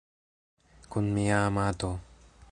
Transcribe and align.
Kun 0.95 1.11
mia 1.17 1.45
amato. 1.49 1.91